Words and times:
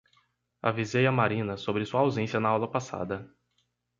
Avisei 0.63 1.05
à 1.05 1.11
Marina 1.11 1.57
sobre 1.57 1.85
sua 1.85 1.99
ausência 1.99 2.39
na 2.39 2.49
aula 2.49 2.67
passada 2.67 3.31